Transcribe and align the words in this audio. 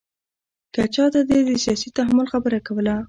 که 0.73 0.81
چاته 0.95 1.21
دې 1.29 1.39
د 1.47 1.49
سیاسي 1.63 1.89
تحمل 1.97 2.25
خبره 2.33 2.59
کوله. 2.67 2.95